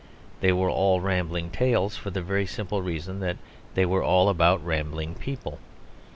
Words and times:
They 0.39 0.51
were 0.51 0.71
all 0.71 0.99
rambling 0.99 1.51
tales 1.51 1.95
for 1.95 2.09
the 2.09 2.23
very 2.23 2.47
simple 2.47 2.81
reason 2.81 3.19
that 3.19 3.37
they 3.75 3.85
were 3.85 4.01
all 4.01 4.29
about 4.29 4.65
rambling 4.65 5.13
people. 5.13 5.59